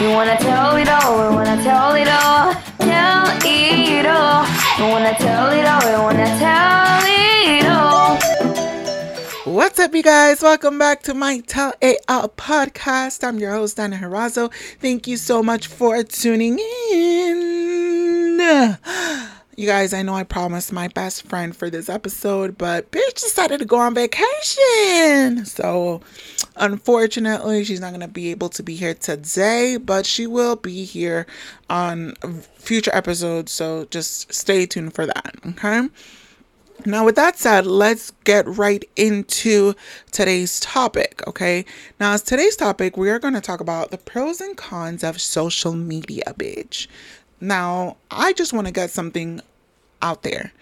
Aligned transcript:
You 0.00 0.10
wanna 0.10 0.36
tell 0.38 0.76
it 0.76 0.88
all, 0.88 1.34
wanna 1.34 1.62
tell 1.62 1.94
it 1.94 2.08
all, 2.08 2.54
tell 2.78 3.26
it 3.44 4.06
all. 4.06 4.46
We 4.78 4.84
wanna 4.92 5.14
tell 5.14 5.50
it 5.50 5.66
all, 5.66 6.02
wanna 6.04 6.38
tell 6.38 7.00
it 7.04 7.66
all. 7.66 8.16
What's 9.52 9.78
up, 9.80 9.94
you 9.94 10.02
guys? 10.02 10.40
Welcome 10.42 10.78
back 10.78 11.02
to 11.04 11.14
my 11.14 11.40
Tell 11.40 11.72
It 11.80 11.98
All 12.08 12.28
podcast. 12.28 13.26
I'm 13.26 13.38
your 13.38 13.52
host, 13.52 13.76
Dana 13.76 13.96
Harazo. 13.96 14.52
Thank 14.80 15.06
you 15.08 15.16
so 15.16 15.42
much 15.42 15.66
for 15.66 16.02
tuning 16.04 16.58
in. 16.92 18.78
You 19.58 19.66
guys, 19.66 19.92
I 19.92 20.02
know 20.02 20.14
I 20.14 20.22
promised 20.22 20.72
my 20.72 20.86
best 20.86 21.24
friend 21.24 21.54
for 21.54 21.68
this 21.68 21.88
episode, 21.88 22.56
but 22.56 22.92
bitch 22.92 23.14
decided 23.14 23.58
to 23.58 23.64
go 23.64 23.78
on 23.78 23.92
vacation. 23.92 25.44
So, 25.46 26.00
unfortunately, 26.54 27.64
she's 27.64 27.80
not 27.80 27.88
going 27.88 28.02
to 28.02 28.06
be 28.06 28.30
able 28.30 28.50
to 28.50 28.62
be 28.62 28.76
here 28.76 28.94
today, 28.94 29.76
but 29.76 30.06
she 30.06 30.28
will 30.28 30.54
be 30.54 30.84
here 30.84 31.26
on 31.68 32.14
future 32.54 32.92
episodes. 32.94 33.50
So, 33.50 33.86
just 33.86 34.32
stay 34.32 34.64
tuned 34.64 34.94
for 34.94 35.06
that, 35.06 35.34
okay? 35.44 35.88
Now, 36.86 37.04
with 37.04 37.16
that 37.16 37.36
said, 37.36 37.66
let's 37.66 38.12
get 38.22 38.46
right 38.46 38.88
into 38.94 39.74
today's 40.12 40.60
topic, 40.60 41.26
okay? 41.26 41.64
Now, 41.98 42.12
as 42.12 42.22
today's 42.22 42.54
topic, 42.54 42.96
we 42.96 43.10
are 43.10 43.18
going 43.18 43.34
to 43.34 43.40
talk 43.40 43.58
about 43.58 43.90
the 43.90 43.98
pros 43.98 44.40
and 44.40 44.56
cons 44.56 45.02
of 45.02 45.20
social 45.20 45.72
media, 45.74 46.32
bitch. 46.38 46.86
Now, 47.40 47.96
I 48.10 48.32
just 48.32 48.52
want 48.52 48.66
to 48.66 48.72
get 48.72 48.90
something 48.90 49.40
out 50.02 50.22
there. 50.22 50.52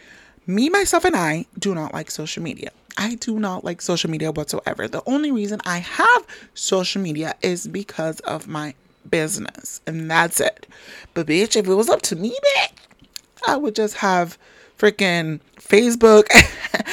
Me, 0.46 0.68
myself, 0.68 1.04
and 1.04 1.16
I 1.16 1.46
do 1.58 1.74
not 1.74 1.92
like 1.92 2.10
social 2.10 2.42
media. 2.42 2.70
I 2.98 3.16
do 3.16 3.38
not 3.38 3.64
like 3.64 3.82
social 3.82 4.10
media 4.10 4.32
whatsoever. 4.32 4.88
The 4.88 5.02
only 5.06 5.32
reason 5.32 5.60
I 5.64 5.78
have 5.78 6.26
social 6.54 7.02
media 7.02 7.34
is 7.42 7.66
because 7.66 8.20
of 8.20 8.46
my 8.46 8.74
business, 9.10 9.80
and 9.86 10.10
that's 10.10 10.40
it. 10.40 10.66
But, 11.14 11.26
bitch, 11.26 11.56
if 11.56 11.66
it 11.66 11.74
was 11.74 11.88
up 11.88 12.02
to 12.02 12.16
me, 12.16 12.30
bitch, 12.56 12.72
I 13.46 13.56
would 13.56 13.74
just 13.74 13.96
have 13.96 14.38
freaking 14.78 15.40
Facebook 15.56 16.28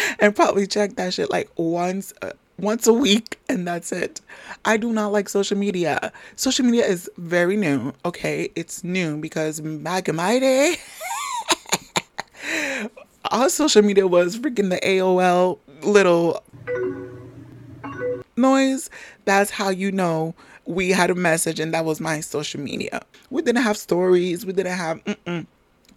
and 0.19 0.35
probably 0.35 0.67
check 0.67 0.95
that 0.95 1.13
shit 1.13 1.29
like 1.29 1.49
once 1.57 2.13
once 2.57 2.87
a 2.87 2.93
week 2.93 3.39
and 3.49 3.67
that's 3.67 3.91
it. 3.91 4.21
I 4.65 4.77
do 4.77 4.93
not 4.93 5.11
like 5.11 5.29
social 5.29 5.57
media. 5.57 6.11
Social 6.35 6.65
media 6.65 6.85
is 6.85 7.09
very 7.17 7.57
new. 7.57 7.93
Okay, 8.05 8.49
it's 8.55 8.83
new 8.83 9.17
because 9.17 9.59
back 9.59 10.07
in 10.09 10.15
my 10.15 10.39
day 10.39 10.75
all 13.31 13.49
social 13.49 13.81
media 13.81 14.07
was 14.07 14.37
freaking 14.37 14.69
the 14.69 14.79
AOL 14.83 15.59
little 15.83 16.43
noise. 18.35 18.89
That's 19.25 19.51
how 19.51 19.69
you 19.69 19.91
know 19.91 20.35
we 20.65 20.89
had 20.89 21.09
a 21.09 21.15
message 21.15 21.59
and 21.59 21.73
that 21.73 21.85
was 21.85 21.99
my 21.99 22.19
social 22.19 22.61
media. 22.61 23.01
We 23.29 23.41
didn't 23.41 23.63
have 23.63 23.77
stories. 23.77 24.45
We 24.45 24.53
didn't 24.53 24.77
have 24.77 25.03
mm-mm. 25.03 25.45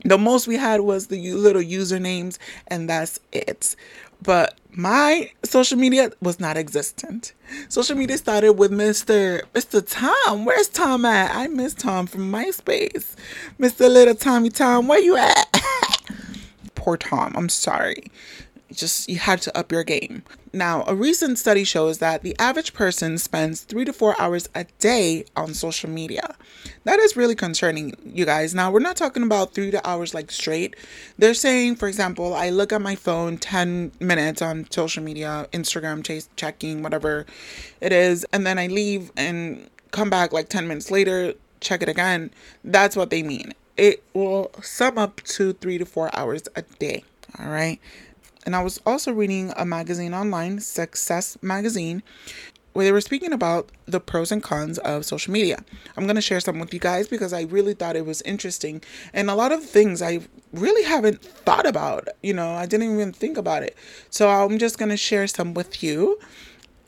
The 0.04 0.18
most 0.18 0.46
we 0.46 0.56
had 0.56 0.82
was 0.82 1.06
the 1.08 1.32
little 1.32 1.62
usernames, 1.62 2.38
and 2.68 2.88
that's 2.88 3.18
it. 3.32 3.74
But 4.22 4.54
my 4.76 5.30
social 5.42 5.78
media 5.78 6.10
was 6.20 6.38
not 6.38 6.58
existent. 6.58 7.32
Social 7.68 7.96
media 7.96 8.18
started 8.18 8.52
with 8.52 8.70
Mr. 8.70 9.42
Mr. 9.54 9.82
Tom. 9.84 10.44
Where's 10.44 10.68
Tom 10.68 11.06
at? 11.06 11.34
I 11.34 11.46
miss 11.48 11.72
Tom 11.72 12.06
from 12.06 12.30
MySpace. 12.30 13.14
Mr. 13.58 13.90
Little 13.90 14.14
Tommy 14.14 14.50
Tom, 14.50 14.86
where 14.86 15.00
you 15.00 15.16
at? 15.16 15.62
Poor 16.74 16.98
Tom. 16.98 17.32
I'm 17.36 17.48
sorry 17.48 18.04
just 18.72 19.08
you 19.08 19.18
had 19.18 19.40
to 19.42 19.56
up 19.56 19.70
your 19.72 19.84
game. 19.84 20.22
Now, 20.52 20.84
a 20.86 20.94
recent 20.94 21.38
study 21.38 21.64
shows 21.64 21.98
that 21.98 22.22
the 22.22 22.34
average 22.38 22.72
person 22.72 23.18
spends 23.18 23.60
three 23.60 23.84
to 23.84 23.92
four 23.92 24.18
hours 24.20 24.48
a 24.54 24.64
day 24.78 25.26
on 25.36 25.52
social 25.54 25.90
media. 25.90 26.34
That 26.84 26.98
is 26.98 27.16
really 27.16 27.34
concerning, 27.34 27.94
you 28.04 28.24
guys. 28.24 28.54
Now, 28.54 28.70
we're 28.70 28.80
not 28.80 28.96
talking 28.96 29.22
about 29.22 29.52
three 29.52 29.70
to 29.70 29.86
hours 29.86 30.14
like 30.14 30.30
straight. 30.30 30.74
They're 31.18 31.34
saying, 31.34 31.76
for 31.76 31.88
example, 31.88 32.34
I 32.34 32.50
look 32.50 32.72
at 32.72 32.80
my 32.80 32.94
phone 32.94 33.36
10 33.36 33.92
minutes 34.00 34.40
on 34.40 34.70
social 34.70 35.02
media, 35.02 35.46
Instagram, 35.52 36.02
chase, 36.02 36.28
checking, 36.36 36.82
whatever 36.82 37.26
it 37.80 37.92
is, 37.92 38.24
and 38.32 38.46
then 38.46 38.58
I 38.58 38.68
leave 38.68 39.12
and 39.16 39.68
come 39.90 40.10
back 40.10 40.32
like 40.32 40.48
10 40.48 40.66
minutes 40.66 40.90
later, 40.90 41.34
check 41.60 41.82
it 41.82 41.88
again. 41.88 42.30
That's 42.64 42.96
what 42.96 43.10
they 43.10 43.22
mean. 43.22 43.52
It 43.76 44.02
will 44.14 44.50
sum 44.62 44.96
up 44.96 45.22
to 45.24 45.52
three 45.52 45.76
to 45.78 45.84
four 45.84 46.14
hours 46.16 46.44
a 46.56 46.62
day. 46.62 47.04
All 47.38 47.48
right. 47.48 47.78
And 48.46 48.54
I 48.54 48.62
was 48.62 48.80
also 48.86 49.12
reading 49.12 49.52
a 49.56 49.66
magazine 49.66 50.14
online, 50.14 50.60
Success 50.60 51.36
Magazine, 51.42 52.04
where 52.72 52.84
they 52.84 52.92
were 52.92 53.00
speaking 53.00 53.32
about 53.32 53.70
the 53.86 53.98
pros 53.98 54.30
and 54.30 54.42
cons 54.42 54.78
of 54.78 55.04
social 55.04 55.32
media. 55.32 55.64
I'm 55.96 56.04
going 56.04 56.14
to 56.14 56.22
share 56.22 56.38
some 56.38 56.60
with 56.60 56.72
you 56.72 56.78
guys 56.78 57.08
because 57.08 57.32
I 57.32 57.42
really 57.42 57.74
thought 57.74 57.96
it 57.96 58.06
was 58.06 58.22
interesting. 58.22 58.82
And 59.12 59.28
a 59.28 59.34
lot 59.34 59.50
of 59.50 59.64
things 59.64 60.00
I 60.00 60.20
really 60.52 60.84
haven't 60.84 61.22
thought 61.22 61.66
about, 61.66 62.08
you 62.22 62.34
know, 62.34 62.52
I 62.52 62.66
didn't 62.66 62.94
even 62.94 63.12
think 63.12 63.36
about 63.36 63.64
it. 63.64 63.76
So 64.10 64.28
I'm 64.28 64.58
just 64.58 64.78
going 64.78 64.90
to 64.90 64.96
share 64.96 65.26
some 65.26 65.52
with 65.52 65.82
you. 65.82 66.20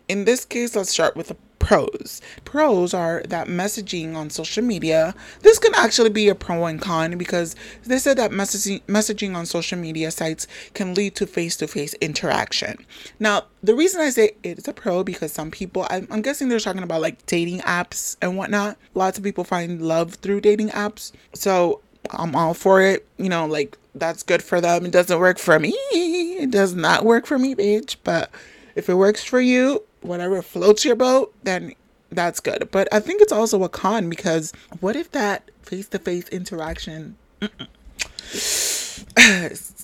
In 0.09 0.27
this 0.27 0.45
case, 0.45 0.77
let's 0.77 0.91
start 0.91 1.17
with 1.17 1.29
the 1.29 1.37
pros. 1.69 2.23
Pros 2.47 2.95
are 2.95 3.23
that 3.29 3.47
messaging 3.47 4.15
on 4.17 4.31
social 4.31 4.65
media. 4.65 5.15
This 5.43 5.59
can 5.59 5.75
actually 5.75 6.09
be 6.09 6.31
a 6.31 6.34
pro 6.34 6.65
and 6.65 6.81
con 6.81 7.19
because 7.19 7.55
they 7.84 7.99
said 7.99 8.17
that 8.17 8.31
messaging 8.31 8.81
messaging 8.87 9.34
on 9.37 9.45
social 9.45 9.78
media 9.78 10.11
sites 10.11 10.47
can 10.73 10.95
lead 10.95 11.15
to 11.17 11.27
face-to-face 11.27 11.93
interaction. 12.01 12.87
Now, 13.21 13.45
the 13.62 13.75
reason 13.75 14.01
I 14.01 14.09
say 14.09 14.31
it's 14.43 14.67
a 14.67 14.73
pro 14.73 15.05
because 15.05 15.31
some 15.31 15.51
people, 15.51 15.87
I'm, 15.91 16.09
I'm 16.11 16.23
guessing 16.23 16.49
they're 16.49 16.59
talking 16.59 16.83
about 16.83 17.03
like 17.03 17.27
dating 17.27 17.61
apps 17.61 18.17
and 18.23 18.39
whatnot. 18.39 18.78
Lots 18.95 19.19
of 19.19 19.25
people 19.25 19.45
find 19.45 19.83
love 19.83 20.15
through 20.15 20.41
dating 20.41 20.71
apps. 20.71 21.12
So 21.34 21.83
I'm 22.11 22.34
all 22.34 22.55
for 22.55 22.81
it. 22.81 23.07
You 23.19 23.28
know, 23.28 23.45
like 23.45 23.77
that's 23.95 24.23
good 24.23 24.43
for 24.43 24.62
them. 24.62 24.87
It 24.87 24.93
doesn't 24.93 25.19
work 25.19 25.39
for 25.39 25.59
me. 25.59 25.77
It 25.93 26.51
does 26.51 26.75
not 26.75 27.05
work 27.05 27.27
for 27.27 27.39
me, 27.39 27.55
bitch. 27.55 27.97
But 28.05 28.31
if 28.75 28.89
it 28.89 28.95
works 28.95 29.23
for 29.23 29.41
you, 29.41 29.83
whatever 30.00 30.42
floats 30.42 30.84
your 30.84 30.97
boat, 30.97 31.34
then 31.42 31.75
that's 32.10 32.41
good. 32.41 32.69
But 32.70 32.88
I 32.92 33.00
think 33.00 33.20
it's 33.22 33.32
also 33.32 33.62
a 33.64 33.69
con 33.69 34.09
because 34.09 34.53
what 34.81 34.97
if 34.97 35.10
that 35.12 35.50
face 35.62 35.88
to 35.88 35.98
face 35.98 36.28
interaction 36.28 37.16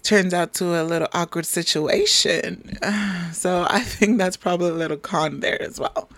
turns 0.02 0.34
out 0.34 0.54
to 0.54 0.80
a 0.80 0.84
little 0.84 1.08
awkward 1.12 1.46
situation? 1.46 2.78
So 3.32 3.66
I 3.68 3.80
think 3.80 4.18
that's 4.18 4.36
probably 4.36 4.70
a 4.70 4.74
little 4.74 4.96
con 4.96 5.40
there 5.40 5.60
as 5.60 5.80
well. 5.80 6.08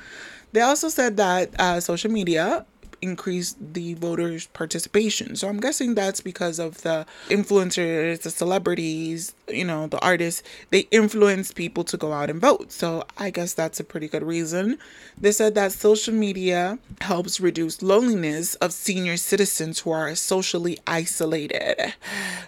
They 0.52 0.60
also 0.60 0.90
said 0.90 1.16
that 1.16 1.58
uh, 1.58 1.80
social 1.80 2.10
media 2.10 2.66
increase 3.02 3.56
the 3.60 3.94
voters' 3.94 4.46
participation. 4.48 5.36
So 5.36 5.48
I'm 5.48 5.60
guessing 5.60 5.94
that's 5.94 6.20
because 6.20 6.58
of 6.58 6.82
the 6.82 7.06
influencers, 7.28 8.22
the 8.22 8.30
celebrities, 8.30 9.34
you 9.48 9.64
know, 9.64 9.86
the 9.86 9.98
artists, 10.00 10.42
they 10.70 10.80
influence 10.90 11.52
people 11.52 11.84
to 11.84 11.96
go 11.96 12.12
out 12.12 12.30
and 12.30 12.40
vote. 12.40 12.72
So 12.72 13.04
I 13.18 13.30
guess 13.30 13.52
that's 13.54 13.80
a 13.80 13.84
pretty 13.84 14.08
good 14.08 14.22
reason. 14.22 14.78
They 15.18 15.32
said 15.32 15.54
that 15.54 15.72
social 15.72 16.14
media 16.14 16.78
helps 17.00 17.40
reduce 17.40 17.82
loneliness 17.82 18.54
of 18.56 18.72
senior 18.72 19.16
citizens 19.16 19.80
who 19.80 19.90
are 19.90 20.14
socially 20.14 20.78
isolated. 20.86 21.94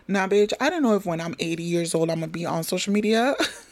Now, 0.06 0.26
bitch, 0.26 0.53
I 0.60 0.70
don't 0.70 0.82
know 0.82 0.94
if 0.94 1.06
when 1.06 1.20
I'm 1.20 1.34
80 1.38 1.62
years 1.62 1.94
old, 1.94 2.10
I'm 2.10 2.20
gonna 2.20 2.28
be 2.28 2.47
on 2.47 2.65
social 2.65 2.92
media. 2.92 3.34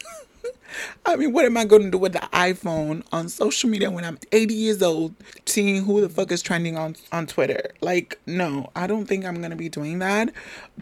I 1.05 1.15
mean, 1.15 1.33
what 1.33 1.45
am 1.45 1.57
I 1.57 1.65
going 1.65 1.83
to 1.83 1.91
do 1.91 1.97
with 1.97 2.13
the 2.13 2.27
iPhone 2.33 3.03
on 3.11 3.29
social 3.29 3.69
media 3.69 3.89
when 3.91 4.03
I'm 4.03 4.17
80 4.31 4.53
years 4.53 4.81
old, 4.81 5.15
seeing 5.45 5.83
who 5.85 6.01
the 6.01 6.09
fuck 6.09 6.31
is 6.31 6.41
trending 6.41 6.77
on 6.77 6.95
on 7.11 7.27
Twitter? 7.27 7.71
Like, 7.81 8.19
no, 8.25 8.69
I 8.75 8.87
don't 8.87 9.05
think 9.05 9.25
I'm 9.25 9.37
going 9.37 9.51
to 9.51 9.57
be 9.57 9.69
doing 9.69 9.99
that. 9.99 10.33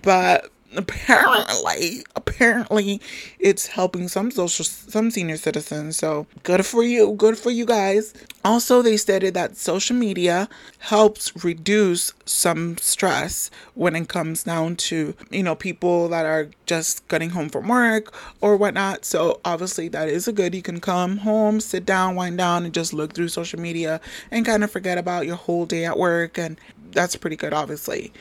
But 0.01 0.51
apparently 0.77 2.03
apparently 2.15 3.01
it's 3.39 3.67
helping 3.67 4.07
some 4.07 4.31
social 4.31 4.65
some 4.65 5.11
senior 5.11 5.37
citizens 5.37 5.97
so 5.97 6.27
good 6.43 6.65
for 6.65 6.83
you 6.83 7.13
good 7.13 7.37
for 7.37 7.49
you 7.49 7.65
guys. 7.65 8.13
Also 8.43 8.81
they 8.81 8.97
stated 8.97 9.33
that 9.33 9.57
social 9.57 9.95
media 9.95 10.47
helps 10.79 11.43
reduce 11.43 12.13
some 12.25 12.77
stress 12.77 13.49
when 13.73 13.95
it 13.95 14.07
comes 14.07 14.43
down 14.43 14.75
to 14.75 15.15
you 15.31 15.43
know 15.43 15.55
people 15.55 16.07
that 16.09 16.25
are 16.25 16.49
just 16.65 17.07
getting 17.07 17.31
home 17.31 17.49
from 17.49 17.67
work 17.67 18.13
or 18.41 18.57
whatnot. 18.57 19.05
So 19.05 19.39
obviously 19.45 19.87
that 19.89 20.09
is 20.09 20.27
a 20.27 20.33
good 20.33 20.53
you 20.53 20.61
can 20.61 20.79
come 20.79 21.17
home 21.17 21.59
sit 21.59 21.85
down 21.85 22.15
wind 22.15 22.37
down 22.37 22.65
and 22.65 22.73
just 22.73 22.93
look 22.93 23.13
through 23.13 23.29
social 23.29 23.59
media 23.59 24.01
and 24.31 24.45
kind 24.45 24.63
of 24.63 24.71
forget 24.71 24.97
about 24.97 25.25
your 25.25 25.35
whole 25.35 25.65
day 25.65 25.85
at 25.85 25.97
work 25.97 26.37
and 26.37 26.59
that's 26.91 27.15
pretty 27.15 27.35
good 27.35 27.53
obviously 27.53 28.11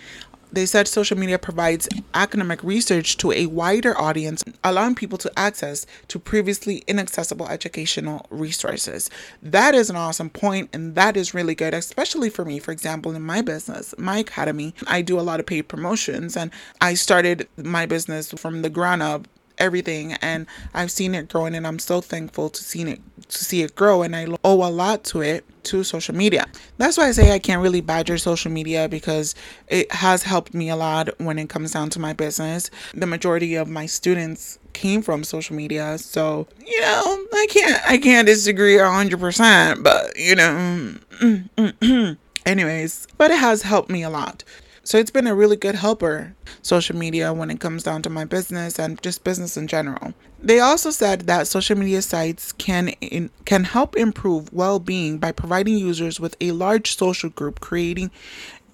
they 0.54 0.66
said 0.66 0.88
social 0.88 1.18
media 1.18 1.38
provides 1.38 1.88
academic 2.14 2.62
research 2.62 3.16
to 3.18 3.32
a 3.32 3.46
wider 3.46 3.98
audience, 3.98 4.44
allowing 4.62 4.94
people 4.94 5.18
to 5.18 5.38
access 5.38 5.86
to 6.08 6.18
previously 6.18 6.84
inaccessible 6.86 7.48
educational 7.48 8.26
resources. 8.30 9.10
That 9.42 9.74
is 9.74 9.90
an 9.90 9.96
awesome 9.96 10.30
point, 10.30 10.70
and 10.72 10.94
that 10.94 11.16
is 11.16 11.34
really 11.34 11.54
good, 11.54 11.74
especially 11.74 12.30
for 12.30 12.44
me. 12.44 12.58
For 12.58 12.72
example, 12.72 13.14
in 13.14 13.22
my 13.22 13.42
business, 13.42 13.94
my 13.98 14.18
academy, 14.18 14.74
I 14.86 15.02
do 15.02 15.18
a 15.18 15.22
lot 15.22 15.40
of 15.40 15.46
paid 15.46 15.68
promotions, 15.68 16.36
and 16.36 16.50
I 16.80 16.94
started 16.94 17.48
my 17.56 17.86
business 17.86 18.32
from 18.32 18.62
the 18.62 18.70
ground 18.70 19.02
up 19.02 19.28
everything 19.58 20.12
and 20.14 20.46
I've 20.72 20.90
seen 20.90 21.14
it 21.14 21.28
growing 21.28 21.54
and 21.54 21.66
I'm 21.66 21.78
so 21.78 22.00
thankful 22.00 22.50
to 22.50 22.62
see 22.62 22.82
it 22.82 23.00
to 23.28 23.44
see 23.44 23.62
it 23.62 23.74
grow 23.74 24.02
and 24.02 24.14
I 24.14 24.26
owe 24.44 24.66
a 24.66 24.70
lot 24.70 25.04
to 25.04 25.22
it 25.22 25.44
to 25.64 25.82
social 25.82 26.14
media. 26.14 26.46
That's 26.76 26.98
why 26.98 27.08
I 27.08 27.12
say 27.12 27.32
I 27.32 27.38
can't 27.38 27.62
really 27.62 27.80
badger 27.80 28.18
social 28.18 28.50
media 28.50 28.88
because 28.88 29.34
it 29.68 29.90
has 29.92 30.22
helped 30.22 30.54
me 30.54 30.68
a 30.68 30.76
lot 30.76 31.08
when 31.18 31.38
it 31.38 31.48
comes 31.48 31.72
down 31.72 31.90
to 31.90 31.98
my 31.98 32.12
business. 32.12 32.70
The 32.92 33.06
majority 33.06 33.54
of 33.54 33.68
my 33.68 33.86
students 33.86 34.58
came 34.72 35.02
from 35.02 35.24
social 35.24 35.56
media, 35.56 35.98
so 35.98 36.46
you 36.66 36.80
know, 36.80 37.26
I 37.32 37.46
can't 37.48 37.82
I 37.86 37.98
can't 37.98 38.26
disagree 38.26 38.76
100%, 38.76 39.82
but 39.82 40.16
you 40.18 40.36
know, 40.36 42.16
anyways, 42.46 43.06
but 43.16 43.30
it 43.30 43.38
has 43.38 43.62
helped 43.62 43.90
me 43.90 44.02
a 44.02 44.10
lot. 44.10 44.44
So 44.84 44.98
it's 44.98 45.10
been 45.10 45.26
a 45.26 45.34
really 45.34 45.56
good 45.56 45.74
helper, 45.74 46.34
social 46.60 46.94
media, 46.94 47.32
when 47.32 47.50
it 47.50 47.58
comes 47.58 47.82
down 47.82 48.02
to 48.02 48.10
my 48.10 48.26
business 48.26 48.78
and 48.78 49.02
just 49.02 49.24
business 49.24 49.56
in 49.56 49.66
general. 49.66 50.12
They 50.42 50.60
also 50.60 50.90
said 50.90 51.22
that 51.22 51.48
social 51.48 51.76
media 51.76 52.02
sites 52.02 52.52
can 52.52 52.88
in, 53.00 53.30
can 53.46 53.64
help 53.64 53.96
improve 53.96 54.52
well-being 54.52 55.16
by 55.16 55.32
providing 55.32 55.78
users 55.78 56.20
with 56.20 56.36
a 56.38 56.50
large 56.50 56.98
social 56.98 57.30
group, 57.30 57.60
creating 57.60 58.10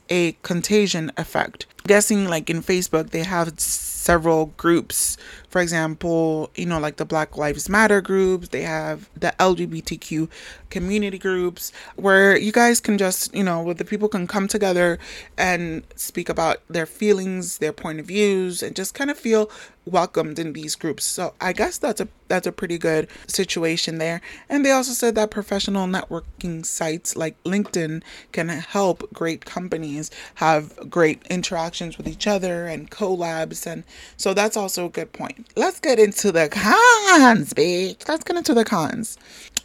a 0.09 0.33
contagion 0.43 1.13
effect. 1.17 1.67
Guessing 1.87 2.27
like 2.27 2.51
in 2.51 2.61
Facebook, 2.61 3.11
they 3.11 3.23
have 3.23 3.59
several 3.61 4.47
groups. 4.57 5.17
For 5.51 5.61
example, 5.61 6.51
you 6.55 6.67
know, 6.67 6.79
like 6.79 6.97
the 6.97 7.05
Black 7.05 7.37
Lives 7.37 7.69
Matter 7.69 8.01
groups, 8.01 8.49
they 8.49 8.63
have 8.63 9.11
the 9.15 9.35
LGBTQ 9.39 10.29
community 10.71 11.19
groups 11.19 11.73
where 11.97 12.37
you 12.37 12.53
guys 12.53 12.81
can 12.81 12.97
just, 12.97 13.35
you 13.35 13.43
know, 13.43 13.61
where 13.63 13.75
the 13.75 13.85
people 13.85 14.09
can 14.09 14.27
come 14.27 14.47
together 14.49 14.99
and 15.37 15.83
speak 15.97 16.29
about 16.29 16.59
their 16.69 16.87
feelings, 16.87 17.59
their 17.59 17.73
point 17.73 18.01
of 18.01 18.07
views, 18.07 18.63
and 18.63 18.77
just 18.77 18.95
kind 18.95 19.11
of 19.11 19.19
feel 19.19 19.51
welcomed 19.85 20.39
in 20.39 20.53
these 20.53 20.77
groups. 20.77 21.05
So 21.05 21.35
I 21.41 21.53
guess 21.53 21.79
that's 21.79 22.01
a 22.01 22.09
that's 22.29 22.47
a 22.47 22.53
pretty 22.53 22.79
good 22.79 23.09
situation 23.27 23.99
there. 23.99 24.21
And 24.49 24.65
they 24.65 24.71
also 24.71 24.93
said 24.93 25.15
that 25.17 25.31
professional 25.31 25.87
networking 25.87 26.65
sites 26.65 27.17
like 27.17 27.43
LinkedIn 27.45 28.03
can 28.33 28.49
help 28.49 29.13
great 29.13 29.45
companies 29.45 30.11
have 30.37 30.89
great 30.89 31.23
interactions 31.29 31.99
with 31.99 32.07
each 32.07 32.27
other 32.27 32.67
and 32.67 32.91
collabs 32.91 33.67
and 33.67 33.85
so 34.17 34.33
that's 34.35 34.57
also 34.57 34.87
a 34.87 34.91
good 34.91 35.13
point. 35.13 35.40
Let's 35.57 35.81
get 35.81 35.99
into 35.99 36.33
the 36.33 36.49
cons, 36.49 37.55
bitch. 37.55 38.09
Let's 38.09 38.25
get 38.25 38.37
into 38.37 38.55
the 38.55 38.65
cons. 38.65 39.19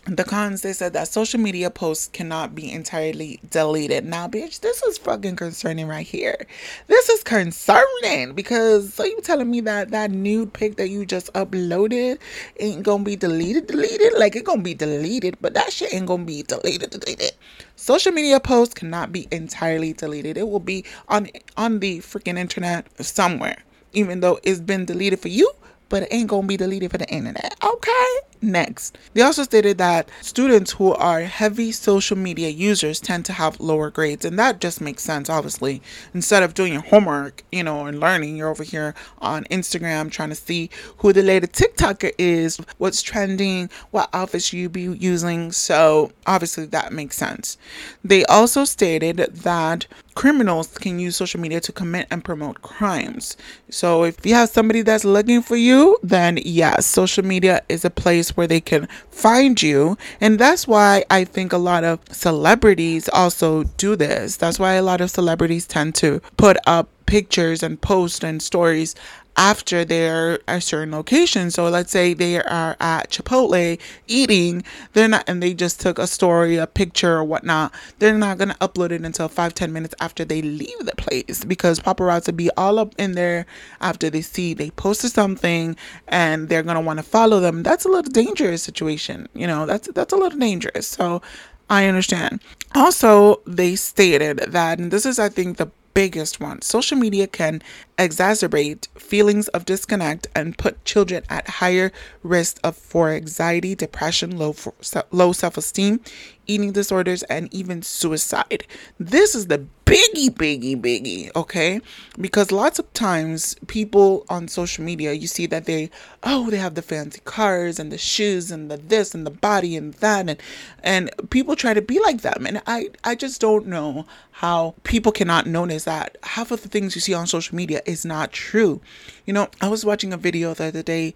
The 0.06 0.24
cons, 0.24 0.62
they 0.62 0.74
said 0.74 0.94
that 0.94 1.07
social 1.07 1.39
media 1.39 1.72
posts 1.72 2.10
cannot 2.10 2.54
be 2.54 2.72
entirely 2.72 3.39
deleted. 3.50 4.06
Now, 4.06 4.27
bitch, 4.27 4.60
this 4.60 4.83
is 4.83 5.00
fucking 5.00 5.36
concerning 5.36 5.88
right 5.88 6.06
here. 6.06 6.45
This 6.88 7.10
is 7.10 7.24
concerning 7.24 8.33
because 8.33 8.94
so 8.94 9.04
you 9.04 9.19
telling 9.22 9.50
me 9.50 9.62
that 9.62 9.89
that 9.92 10.12
nude 10.12 10.54
pic 10.54 10.75
that 10.75 10.89
you 10.89 11.07
just 11.07 11.33
uploaded 11.33 12.19
ain't 12.60 12.83
gonna 12.83 13.04
be 13.04 13.16
deleted, 13.16 13.66
deleted? 13.66 14.13
Like 14.18 14.36
it 14.36 14.45
gonna 14.45 14.62
be 14.62 14.75
deleted, 14.75 15.38
but 15.42 15.56
that 15.56 15.74
shit 15.74 15.94
ain't 15.94 16.06
gonna 16.06 16.25
be 16.25 16.44
deleted, 16.44 16.92
deleted. 16.92 17.31
Social 17.75 18.12
media 18.12 18.39
posts 18.39 18.75
cannot 18.75 19.12
be 19.12 19.27
entirely 19.31 19.94
deleted. 19.94 20.38
It 20.38 20.48
will 20.48 20.60
be 20.60 20.86
on 21.07 21.30
on 21.57 21.80
the 21.80 22.00
freaking 22.00 22.38
internet 22.38 22.88
somewhere 23.04 23.63
even 23.95 24.19
though 24.19 24.39
it's 24.44 24.59
been 24.59 24.86
deleted 24.86 25.19
for 25.19 25.30
you, 25.30 25.51
but 25.89 26.03
it 26.03 26.09
ain't 26.12 26.30
gonna 26.30 26.47
be 26.47 26.57
deleted 26.57 26.92
for 26.92 26.97
the 26.97 27.07
internet. 27.09 27.56
Okay? 27.63 28.15
Next. 28.42 28.97
They 29.13 29.21
also 29.21 29.44
stated 29.44 29.77
that 29.77 30.09
students 30.21 30.74
who 30.74 30.94
are 30.94 31.21
heavy 31.21 31.71
social 31.71 32.18
media 32.18 32.50
users 32.50 33.00
tend 33.00 33.25
to 33.25 33.33
have 33.33 33.59
lower 33.59 33.89
grades, 33.89 34.25
and 34.25 34.38
that 34.38 34.62
just 34.62 34.81
makes 34.81 35.03
sense, 35.03 35.30
obviously. 35.30 35.81
Instead 36.13 36.44
of 36.44 36.53
doing 36.53 36.74
your 36.74 36.81
homework, 36.81 37.44
you 37.51 37.63
know, 37.63 37.86
and 37.86 38.00
learning, 38.00 38.36
you're 38.36 38.50
over 38.50 38.63
here 38.63 38.94
on 39.19 39.45
Instagram 39.45 40.12
trying 40.12 40.30
to 40.30 40.36
see 40.36 40.69
who 40.98 41.12
the 41.13 41.24
latest 41.24 41.53
TikToker 41.53 42.12
is, 42.18 42.57
what's 42.77 43.01
trending, 43.01 43.69
what 43.91 44.09
outfits 44.13 44.53
you 44.53 44.69
be 44.69 44.83
using. 44.83 45.51
So 45.51 46.12
obviously 46.27 46.65
that 46.68 46.94
makes 46.94 47.15
sense. 47.15 47.57
They 48.03 48.25
also 48.25 48.65
stated 48.65 49.18
that 49.18 49.88
criminals 50.15 50.69
can 50.77 50.97
use 50.97 51.15
social 51.15 51.39
media 51.39 51.59
to 51.59 51.71
commit 51.71 52.07
and 52.09 52.23
promote 52.23 52.62
crimes. 52.62 53.38
So 53.69 54.03
if 54.03 54.25
you 54.25 54.33
have 54.33 54.50
somebody 54.50 54.81
that's 54.81 55.06
looking 55.06 55.41
for 55.41 55.57
you, 55.57 55.97
then 56.01 56.39
yes, 56.44 56.85
social 56.85 57.23
media 57.23 57.62
is 57.69 57.85
a 57.85 57.89
place 57.89 58.35
where 58.35 58.47
they 58.47 58.62
can 58.62 58.88
find 59.12 59.62
you. 59.62 59.97
And 60.21 60.39
that's 60.39 60.67
why 60.67 61.03
I 61.09 61.25
think 61.25 61.53
a 61.53 61.57
lot 61.57 61.83
of 61.83 62.00
celebrities 62.09 63.09
also 63.09 63.63
do 63.77 63.95
this. 63.95 64.38
That's 64.38 64.57
why 64.57 64.73
a 64.73 64.83
lot 64.83 65.01
of 65.01 65.12
celebrities 65.12 65.67
tend 65.67 65.95
to 65.95 66.21
put 66.38 66.57
up 66.65 66.89
pictures 67.05 67.63
and 67.63 67.79
posts 67.81 68.23
and 68.23 68.41
stories 68.41 68.95
after 69.37 69.83
they're 69.83 70.39
at 70.47 70.57
a 70.57 70.61
certain 70.61 70.91
location. 70.91 71.51
So 71.51 71.67
let's 71.69 71.91
say 71.91 72.13
they 72.13 72.41
are 72.41 72.77
at 72.79 73.09
Chipotle 73.09 73.79
eating, 74.07 74.63
they're 74.93 75.07
not, 75.07 75.25
and 75.27 75.43
they 75.43 75.53
just 75.53 75.81
took 75.81 75.99
a 75.99 76.07
story, 76.07 76.55
a 76.57 76.67
picture, 76.67 77.17
or 77.17 77.23
whatnot. 77.23 77.73
They're 77.99 78.17
not 78.17 78.37
gonna 78.37 78.55
upload 78.61 78.91
it 78.91 79.01
until 79.01 79.27
five, 79.27 79.53
ten 79.53 79.73
minutes 79.73 79.93
after 79.99 80.23
they 80.23 80.41
leave 80.41 80.79
the 80.79 80.95
place 80.95 81.43
because 81.43 81.79
paparazzi 81.79 82.35
be 82.35 82.49
all 82.51 82.79
up 82.79 82.95
in 82.97 83.13
there 83.13 83.45
after 83.81 84.09
they 84.09 84.21
see 84.21 84.53
they 84.53 84.69
posted 84.71 85.11
something 85.11 85.75
and 86.07 86.49
they're 86.49 86.63
gonna 86.63 86.81
want 86.81 86.99
to 86.99 87.03
follow 87.03 87.39
them. 87.39 87.63
That's 87.63 87.85
a 87.85 87.89
little 87.89 88.11
dangerous 88.11 88.63
situation. 88.63 89.27
You 89.33 89.47
know, 89.47 89.65
that's 89.65 89.89
that's 89.89 90.13
a 90.13 90.17
little 90.17 90.39
dangerous. 90.39 90.87
So 90.87 91.21
I 91.69 91.87
understand. 91.87 92.41
Also, 92.73 93.41
they 93.47 93.75
stated 93.75 94.37
that, 94.37 94.79
and 94.79 94.91
this 94.91 95.05
is, 95.05 95.17
I 95.17 95.29
think, 95.29 95.57
the 95.57 95.69
biggest 95.95 96.39
one. 96.39 96.62
Social 96.62 96.97
media 96.97 97.25
can 97.25 97.63
exacerbate 97.97 98.88
feelings 99.00 99.47
of 99.47 99.65
disconnect 99.65 100.27
and 100.36 100.57
put 100.57 100.83
children 100.86 101.24
at 101.30 101.47
higher 101.47 101.92
risk 102.21 102.59
of 102.63 102.75
for 102.75 103.09
anxiety, 103.09 103.74
depression, 103.74 104.38
low 104.38 104.53
for, 104.53 104.75
low 105.09 105.31
self-esteem, 105.31 106.01
eating 106.47 106.71
disorders, 106.71 107.24
and 107.24 107.53
even 107.53 107.81
suicide. 107.81 108.65
This 109.00 109.36
is 109.36 109.47
the 109.47 109.65
biggie, 109.86 110.30
biggie, 110.30 110.80
biggie, 110.80 111.30
okay? 111.36 111.80
Because 112.19 112.51
lots 112.51 112.80
of 112.80 112.92
times 112.94 113.56
people 113.68 114.25
on 114.30 114.47
social 114.47 114.83
media, 114.83 115.13
you 115.13 115.27
see 115.27 115.45
that 115.47 115.65
they, 115.65 115.92
oh, 116.24 116.50
they 116.50 116.57
have 116.57 116.75
the 116.75 116.81
fancy 116.81 117.21
cars 117.25 117.80
and 117.80 117.92
the 117.92 117.97
shoes 117.97 118.51
and 118.51 118.69
the 118.71 118.77
this 118.77 119.13
and 119.13 119.25
the 119.25 119.31
body 119.31 119.75
and 119.75 119.94
that, 119.95 120.30
and 120.30 120.42
and 120.83 121.12
people 121.30 121.56
try 121.56 121.74
to 121.74 121.81
be 121.81 122.00
like 122.00 122.21
them, 122.21 122.45
and 122.45 122.62
I 122.65 122.89
I 123.03 123.15
just 123.15 123.39
don't 123.41 123.68
know 123.68 124.06
how 124.31 124.75
people 124.83 125.12
cannot 125.12 125.48
notice 125.48 125.86
that 125.86 126.18
half 126.24 126.51
of 126.51 126.62
the 126.62 126.68
things 126.68 126.94
you 126.95 127.01
see 127.01 127.13
on 127.13 127.27
social 127.27 127.56
media 127.56 127.81
is 127.86 128.06
not 128.06 128.31
true. 128.33 128.81
You 129.25 129.33
know, 129.33 129.48
I 129.62 129.69
was 129.69 129.86
watching 129.86 130.12
a 130.12 130.18
video 130.18 130.53
the 130.53 130.65
other 130.65 130.83
day 130.83 131.13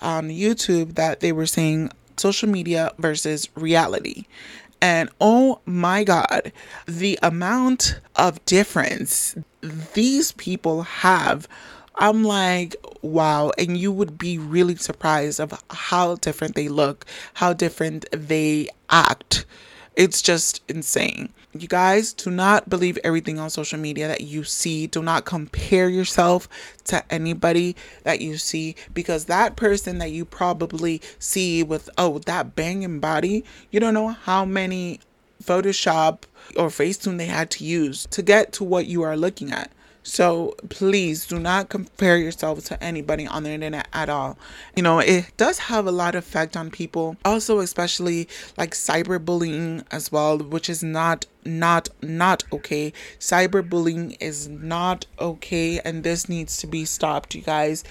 on 0.00 0.28
YouTube 0.28 0.94
that 0.94 1.20
they 1.20 1.32
were 1.32 1.46
saying 1.46 1.90
social 2.16 2.48
media 2.48 2.92
versus 2.98 3.48
reality. 3.54 4.26
And 4.82 5.10
oh 5.20 5.60
my 5.66 6.04
God, 6.04 6.52
the 6.86 7.18
amount 7.22 8.00
of 8.16 8.44
difference 8.44 9.36
these 9.94 10.32
people 10.32 10.82
have. 10.82 11.46
I'm 11.96 12.24
like, 12.24 12.76
wow. 13.02 13.52
And 13.58 13.76
you 13.76 13.92
would 13.92 14.16
be 14.16 14.38
really 14.38 14.76
surprised 14.76 15.38
of 15.38 15.62
how 15.70 16.14
different 16.16 16.54
they 16.54 16.68
look, 16.68 17.04
how 17.34 17.52
different 17.52 18.06
they 18.10 18.68
act. 18.88 19.44
It's 19.96 20.22
just 20.22 20.62
insane. 20.68 21.30
You 21.52 21.66
guys 21.66 22.12
do 22.12 22.30
not 22.30 22.68
believe 22.68 22.96
everything 23.02 23.40
on 23.40 23.50
social 23.50 23.78
media 23.78 24.06
that 24.06 24.20
you 24.20 24.44
see. 24.44 24.86
Do 24.86 25.02
not 25.02 25.24
compare 25.24 25.88
yourself 25.88 26.48
to 26.84 27.02
anybody 27.12 27.74
that 28.04 28.20
you 28.20 28.36
see 28.38 28.76
because 28.94 29.24
that 29.24 29.56
person 29.56 29.98
that 29.98 30.12
you 30.12 30.24
probably 30.24 31.02
see 31.18 31.64
with, 31.64 31.90
oh, 31.98 32.20
that 32.20 32.54
banging 32.54 33.00
body, 33.00 33.44
you 33.72 33.80
don't 33.80 33.94
know 33.94 34.08
how 34.10 34.44
many 34.44 35.00
Photoshop 35.42 36.22
or 36.56 36.68
Facetune 36.68 37.18
they 37.18 37.26
had 37.26 37.50
to 37.50 37.64
use 37.64 38.06
to 38.12 38.22
get 38.22 38.52
to 38.52 38.64
what 38.64 38.86
you 38.86 39.02
are 39.02 39.16
looking 39.16 39.50
at. 39.50 39.72
So 40.02 40.54
please 40.70 41.26
do 41.26 41.38
not 41.38 41.68
compare 41.68 42.16
yourself 42.16 42.64
to 42.64 42.82
anybody 42.82 43.26
on 43.26 43.42
the 43.42 43.50
internet 43.50 43.86
at 43.92 44.08
all. 44.08 44.38
You 44.74 44.82
know, 44.82 44.98
it 44.98 45.30
does 45.36 45.58
have 45.58 45.86
a 45.86 45.92
lot 45.92 46.14
of 46.14 46.24
effect 46.24 46.56
on 46.56 46.70
people. 46.70 47.16
Also, 47.24 47.58
especially 47.58 48.28
like 48.56 48.72
cyberbullying 48.72 49.84
as 49.90 50.10
well, 50.10 50.38
which 50.38 50.70
is 50.70 50.82
not 50.82 51.26
not 51.44 51.88
not 52.02 52.44
okay. 52.52 52.92
Cyberbullying 53.18 54.16
is 54.20 54.48
not 54.48 55.06
okay 55.18 55.80
and 55.80 56.02
this 56.02 56.28
needs 56.28 56.56
to 56.58 56.66
be 56.66 56.84
stopped, 56.84 57.34
you 57.34 57.42
guys. 57.42 57.84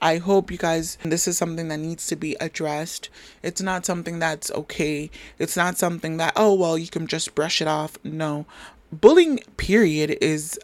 I 0.00 0.18
hope 0.18 0.50
you 0.50 0.58
guys, 0.58 0.98
this 1.04 1.26
is 1.26 1.38
something 1.38 1.68
that 1.68 1.78
needs 1.78 2.06
to 2.08 2.16
be 2.16 2.36
addressed. 2.38 3.08
It's 3.42 3.62
not 3.62 3.86
something 3.86 4.18
that's 4.18 4.50
okay. 4.50 5.10
It's 5.38 5.56
not 5.56 5.78
something 5.78 6.18
that, 6.18 6.34
oh, 6.36 6.52
well, 6.54 6.76
you 6.76 6.88
can 6.88 7.06
just 7.06 7.34
brush 7.34 7.62
it 7.62 7.68
off. 7.68 7.96
No. 8.04 8.44
Bullying, 8.92 9.40
period, 9.56 10.18
is 10.20 10.60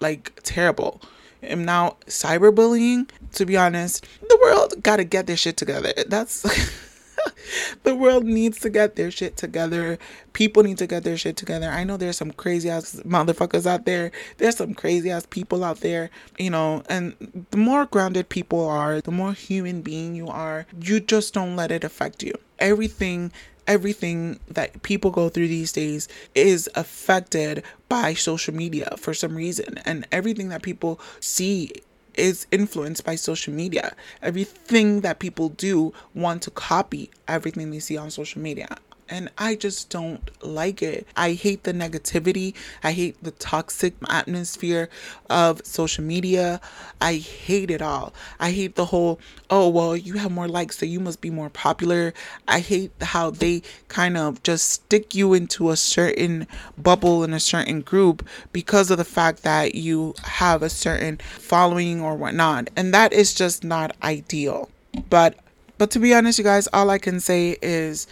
like 0.00 0.40
terrible. 0.42 1.00
And 1.42 1.64
now 1.64 1.96
cyberbullying, 2.06 3.08
to 3.32 3.46
be 3.46 3.56
honest, 3.56 4.06
the 4.28 4.38
world 4.42 4.82
got 4.82 4.96
to 4.96 5.04
get 5.04 5.26
their 5.26 5.36
shit 5.36 5.56
together. 5.56 5.92
That's 6.08 6.42
the 7.82 7.94
world 7.94 8.24
needs 8.24 8.58
to 8.60 8.70
get 8.70 8.96
their 8.96 9.10
shit 9.10 9.36
together. 9.36 9.98
People 10.32 10.62
need 10.62 10.78
to 10.78 10.86
get 10.86 11.04
their 11.04 11.16
shit 11.16 11.36
together. 11.36 11.68
I 11.68 11.84
know 11.84 11.96
there's 11.96 12.16
some 12.16 12.32
crazy 12.32 12.68
ass 12.68 13.00
motherfuckers 13.04 13.66
out 13.66 13.84
there. 13.84 14.10
There's 14.38 14.56
some 14.56 14.74
crazy 14.74 15.10
ass 15.10 15.26
people 15.30 15.64
out 15.64 15.80
there, 15.80 16.10
you 16.38 16.50
know, 16.50 16.82
and 16.88 17.46
the 17.50 17.56
more 17.56 17.86
grounded 17.86 18.28
people 18.28 18.66
are, 18.66 19.00
the 19.00 19.12
more 19.12 19.32
human 19.32 19.82
being 19.82 20.14
you 20.14 20.28
are, 20.28 20.66
you 20.80 21.00
just 21.00 21.34
don't 21.34 21.56
let 21.56 21.70
it 21.70 21.84
affect 21.84 22.22
you. 22.22 22.34
Everything 22.58 23.32
everything 23.68 24.40
that 24.48 24.82
people 24.82 25.10
go 25.10 25.28
through 25.28 25.46
these 25.46 25.70
days 25.70 26.08
is 26.34 26.68
affected 26.74 27.62
by 27.88 28.14
social 28.14 28.54
media 28.54 28.94
for 28.98 29.14
some 29.14 29.36
reason 29.36 29.78
and 29.84 30.06
everything 30.10 30.48
that 30.48 30.62
people 30.62 30.98
see 31.20 31.70
is 32.14 32.48
influenced 32.50 33.04
by 33.04 33.14
social 33.14 33.54
media. 33.54 33.94
Everything 34.22 35.02
that 35.02 35.20
people 35.20 35.50
do 35.50 35.92
want 36.14 36.42
to 36.42 36.50
copy 36.50 37.10
everything 37.28 37.70
they 37.70 37.78
see 37.78 37.96
on 37.96 38.10
social 38.10 38.42
media 38.42 38.76
and 39.08 39.30
I 39.38 39.54
just 39.54 39.90
don't 39.90 40.30
like 40.44 40.82
it. 40.82 41.06
I 41.16 41.32
hate 41.32 41.64
the 41.64 41.72
negativity. 41.72 42.54
I 42.82 42.92
hate 42.92 43.22
the 43.22 43.30
toxic 43.32 43.94
atmosphere 44.08 44.88
of 45.30 45.64
social 45.64 46.04
media. 46.04 46.60
I 47.00 47.14
hate 47.14 47.70
it 47.70 47.82
all. 47.82 48.12
I 48.38 48.50
hate 48.50 48.74
the 48.74 48.86
whole, 48.86 49.18
oh, 49.50 49.68
well, 49.68 49.96
you 49.96 50.14
have 50.14 50.30
more 50.30 50.48
likes, 50.48 50.78
so 50.78 50.86
you 50.86 51.00
must 51.00 51.20
be 51.20 51.30
more 51.30 51.50
popular. 51.50 52.14
I 52.46 52.60
hate 52.60 52.92
how 53.00 53.30
they 53.30 53.62
kind 53.88 54.16
of 54.16 54.42
just 54.42 54.70
stick 54.70 55.14
you 55.14 55.34
into 55.34 55.70
a 55.70 55.76
certain 55.76 56.46
bubble 56.76 57.24
in 57.24 57.32
a 57.32 57.40
certain 57.40 57.80
group 57.80 58.26
because 58.52 58.90
of 58.90 58.98
the 58.98 59.04
fact 59.04 59.42
that 59.42 59.74
you 59.74 60.14
have 60.24 60.62
a 60.62 60.70
certain 60.70 61.18
following 61.38 62.00
or 62.00 62.14
whatnot. 62.14 62.70
And 62.76 62.92
that 62.94 63.12
is 63.12 63.34
just 63.34 63.64
not 63.64 63.96
ideal. 64.02 64.68
But 65.10 65.36
but 65.78 65.92
to 65.92 66.00
be 66.00 66.12
honest, 66.12 66.38
you 66.38 66.44
guys, 66.44 66.68
all 66.72 66.90
I 66.90 66.98
can 66.98 67.20
say 67.20 67.56
is 67.62 68.08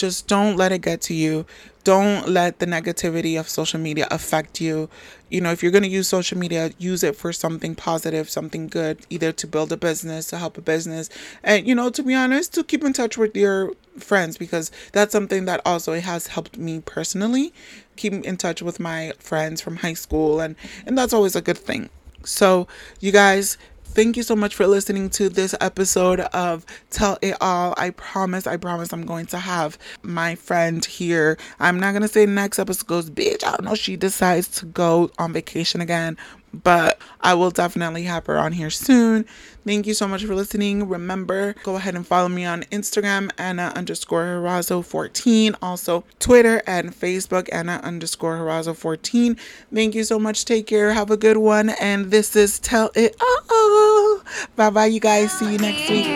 just 0.00 0.26
don't 0.26 0.56
let 0.56 0.72
it 0.72 0.78
get 0.80 1.00
to 1.02 1.14
you. 1.14 1.46
Don't 1.84 2.28
let 2.28 2.58
the 2.58 2.66
negativity 2.66 3.38
of 3.38 3.48
social 3.48 3.80
media 3.80 4.06
affect 4.10 4.60
you. 4.60 4.88
You 5.30 5.40
know, 5.40 5.52
if 5.52 5.62
you're 5.62 5.72
going 5.72 5.84
to 5.84 5.88
use 5.88 6.08
social 6.08 6.36
media, 6.36 6.72
use 6.78 7.02
it 7.02 7.16
for 7.16 7.32
something 7.32 7.74
positive, 7.74 8.28
something 8.28 8.66
good, 8.68 9.06
either 9.10 9.32
to 9.32 9.46
build 9.46 9.72
a 9.72 9.76
business, 9.76 10.26
to 10.28 10.38
help 10.38 10.58
a 10.58 10.60
business, 10.60 11.08
and, 11.42 11.66
you 11.66 11.74
know, 11.74 11.88
to 11.90 12.02
be 12.02 12.14
honest, 12.14 12.52
to 12.54 12.64
keep 12.64 12.82
in 12.84 12.92
touch 12.92 13.16
with 13.16 13.36
your 13.36 13.72
friends 13.98 14.36
because 14.36 14.70
that's 14.92 15.12
something 15.12 15.44
that 15.44 15.60
also 15.64 15.98
has 16.00 16.28
helped 16.28 16.56
me 16.56 16.80
personally 16.80 17.52
keep 17.96 18.12
in 18.12 18.36
touch 18.36 18.62
with 18.62 18.80
my 18.80 19.12
friends 19.18 19.60
from 19.60 19.76
high 19.76 19.92
school 19.92 20.40
and 20.40 20.56
and 20.86 20.96
that's 20.96 21.12
always 21.12 21.36
a 21.36 21.42
good 21.42 21.58
thing. 21.58 21.90
So, 22.24 22.66
you 23.00 23.12
guys, 23.12 23.58
Thank 23.92 24.16
you 24.16 24.22
so 24.22 24.36
much 24.36 24.54
for 24.54 24.68
listening 24.68 25.10
to 25.10 25.28
this 25.28 25.52
episode 25.60 26.20
of 26.20 26.64
Tell 26.90 27.18
It 27.20 27.36
All. 27.40 27.74
I 27.76 27.90
promise, 27.90 28.46
I 28.46 28.56
promise 28.56 28.92
I'm 28.92 29.04
going 29.04 29.26
to 29.26 29.38
have 29.38 29.76
my 30.02 30.36
friend 30.36 30.84
here. 30.84 31.36
I'm 31.58 31.80
not 31.80 31.90
going 31.90 32.02
to 32.02 32.08
say 32.08 32.24
next 32.24 32.60
episode 32.60 32.86
goes, 32.86 33.10
bitch. 33.10 33.42
I 33.44 33.50
don't 33.50 33.64
know. 33.64 33.74
She 33.74 33.96
decides 33.96 34.46
to 34.60 34.66
go 34.66 35.10
on 35.18 35.32
vacation 35.32 35.80
again, 35.80 36.16
but 36.52 37.00
I 37.20 37.34
will 37.34 37.50
definitely 37.50 38.04
have 38.04 38.26
her 38.26 38.38
on 38.38 38.52
here 38.52 38.70
soon. 38.70 39.26
Thank 39.66 39.86
you 39.86 39.94
so 39.94 40.08
much 40.08 40.24
for 40.24 40.34
listening. 40.34 40.88
Remember, 40.88 41.54
go 41.62 41.76
ahead 41.76 41.94
and 41.94 42.06
follow 42.06 42.28
me 42.28 42.44
on 42.44 42.62
Instagram, 42.64 43.30
Anna 43.36 43.72
underscore 43.76 44.24
Harazo 44.24 44.84
14. 44.84 45.54
Also, 45.60 46.04
Twitter 46.18 46.62
and 46.66 46.94
Facebook, 46.94 47.48
Anna 47.52 47.80
underscore 47.84 48.38
Harazo 48.38 48.74
14. 48.74 49.36
Thank 49.72 49.94
you 49.94 50.04
so 50.04 50.18
much. 50.18 50.44
Take 50.44 50.66
care. 50.66 50.92
Have 50.92 51.10
a 51.10 51.16
good 51.16 51.36
one. 51.36 51.70
And 51.70 52.10
this 52.10 52.34
is 52.36 52.58
Tell 52.58 52.90
It 52.94 53.14
All. 53.20 54.20
Bye 54.56 54.70
bye, 54.70 54.86
you 54.86 55.00
guys. 55.00 55.32
See 55.32 55.52
you 55.52 55.58
next 55.58 55.90
week. 55.90 56.06